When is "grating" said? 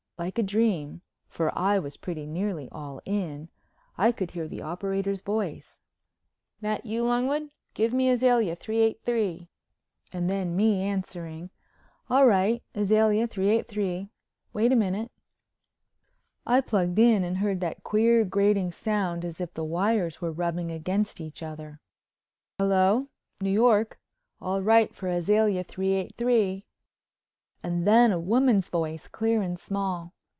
18.23-18.71